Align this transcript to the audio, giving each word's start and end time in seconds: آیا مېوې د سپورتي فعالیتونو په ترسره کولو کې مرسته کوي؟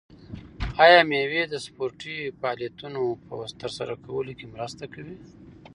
آیا 0.83 0.99
مېوې 1.09 1.43
د 1.47 1.55
سپورتي 1.65 2.17
فعالیتونو 2.39 3.01
په 3.25 3.35
ترسره 3.61 3.93
کولو 4.05 4.31
کې 4.39 4.45
مرسته 4.55 4.85
کوي؟ 4.93 5.17